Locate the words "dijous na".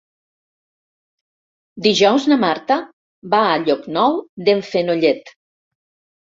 1.89-2.39